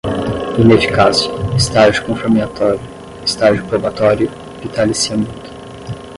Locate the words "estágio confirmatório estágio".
1.55-3.63